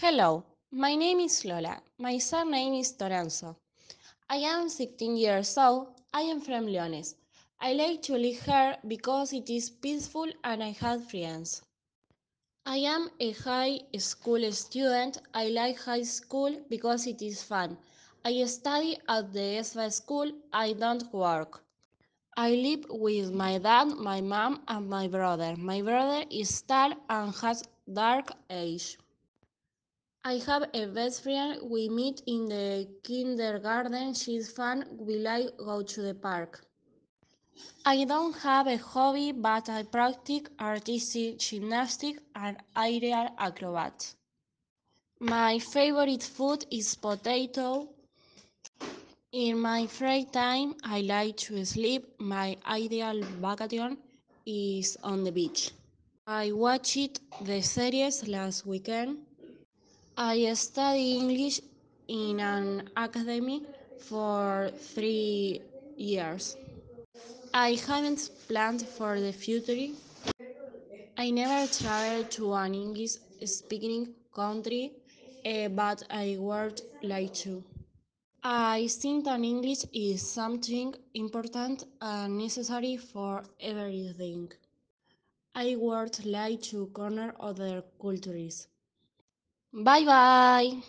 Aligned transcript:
Hello, 0.00 0.44
my 0.70 0.94
name 0.94 1.18
is 1.18 1.44
Lola. 1.44 1.82
My 1.98 2.18
surname 2.18 2.74
is 2.74 2.92
Toranzo. 2.92 3.56
I 4.30 4.36
am 4.36 4.68
16 4.68 5.16
years 5.16 5.58
old. 5.58 5.88
I 6.14 6.20
am 6.20 6.40
from 6.40 6.66
Leones. 6.66 7.16
I 7.60 7.72
like 7.72 8.02
to 8.02 8.12
live 8.12 8.40
here 8.42 8.76
because 8.86 9.32
it 9.32 9.50
is 9.50 9.70
peaceful 9.70 10.30
and 10.44 10.62
I 10.62 10.70
have 10.82 11.10
friends. 11.10 11.62
I 12.64 12.76
am 12.76 13.10
a 13.18 13.32
high 13.32 13.80
school 13.98 14.52
student. 14.52 15.18
I 15.34 15.48
like 15.48 15.80
high 15.80 16.04
school 16.04 16.56
because 16.70 17.08
it 17.08 17.20
is 17.20 17.42
fun. 17.42 17.76
I 18.24 18.44
study 18.44 18.98
at 19.08 19.32
the 19.32 19.58
ESVA 19.58 19.90
school. 19.90 20.30
I 20.52 20.74
don't 20.74 21.12
work. 21.12 21.64
I 22.36 22.50
live 22.50 22.86
with 22.88 23.32
my 23.32 23.58
dad, 23.58 23.88
my 23.96 24.20
mom, 24.20 24.62
and 24.68 24.88
my 24.88 25.08
brother. 25.08 25.56
My 25.56 25.82
brother 25.82 26.24
is 26.30 26.62
tall 26.62 26.92
and 27.10 27.34
has 27.34 27.64
dark 27.92 28.30
eyes. 28.48 28.96
I 30.28 30.38
have 30.46 30.68
a 30.74 30.86
best 30.86 31.22
friend. 31.22 31.58
We 31.70 31.88
meet 31.88 32.20
in 32.26 32.48
the 32.50 32.86
kindergarten. 33.02 34.12
She's 34.14 34.52
fun. 34.52 34.84
We 34.98 35.16
like 35.16 35.56
go 35.56 35.82
to 35.82 36.02
the 36.02 36.14
park. 36.14 36.66
I 37.86 38.04
don't 38.04 38.36
have 38.38 38.66
a 38.66 38.76
hobby, 38.76 39.32
but 39.32 39.70
I 39.70 39.84
practice 39.84 40.42
artistic 40.60 41.38
gymnastics 41.38 42.20
and 42.34 42.58
aerial 42.76 43.28
acrobats. 43.38 44.16
My 45.20 45.58
favorite 45.58 46.22
food 46.24 46.66
is 46.70 46.94
potato. 46.94 47.88
In 49.32 49.58
my 49.60 49.86
free 49.86 50.24
time, 50.26 50.74
I 50.84 51.00
like 51.00 51.36
to 51.48 51.64
sleep. 51.64 52.20
My 52.20 52.58
ideal 52.66 53.22
vacation 53.40 53.96
is 54.44 54.98
on 55.02 55.24
the 55.24 55.32
beach. 55.32 55.72
I 56.26 56.52
watched 56.52 57.20
the 57.40 57.62
series 57.62 58.28
last 58.28 58.66
weekend. 58.66 59.27
I 60.18 60.52
study 60.52 61.16
English 61.16 61.62
in 62.08 62.40
an 62.40 62.90
academy 62.94 63.62
for 63.96 64.70
three 64.76 65.62
years. 65.96 66.58
I 67.54 67.74
haven't 67.74 68.30
planned 68.48 68.82
for 68.88 69.20
the 69.20 69.32
future. 69.32 69.94
I 71.18 71.30
never 71.30 71.70
traveled 71.70 72.30
to 72.32 72.54
an 72.54 72.74
English 72.74 73.16
speaking 73.44 74.14
country, 74.34 74.92
uh, 75.44 75.68
but 75.68 76.02
I 76.10 76.36
would 76.38 76.80
like 77.02 77.34
to. 77.44 77.62
I 78.42 78.88
think 78.88 79.24
that 79.26 79.40
English 79.40 79.84
is 79.92 80.22
something 80.22 80.94
important 81.14 81.84
and 82.00 82.38
necessary 82.38 82.96
for 82.96 83.44
everything. 83.60 84.50
I 85.54 85.76
would 85.76 86.24
like 86.24 86.62
to 86.70 86.86
corner 86.86 87.34
other 87.38 87.84
cultures. 88.00 88.68
Bye 89.72 90.04
bye! 90.04 90.82